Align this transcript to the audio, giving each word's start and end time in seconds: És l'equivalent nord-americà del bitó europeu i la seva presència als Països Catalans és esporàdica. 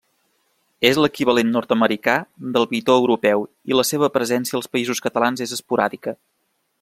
És 0.89 0.99
l'equivalent 1.01 1.51
nord-americà 1.57 2.15
del 2.57 2.65
bitó 2.73 2.97
europeu 3.03 3.45
i 3.73 3.79
la 3.81 3.87
seva 3.91 4.13
presència 4.19 4.61
als 4.61 4.71
Països 4.77 5.07
Catalans 5.09 5.45
és 5.49 5.55
esporàdica. 5.61 6.17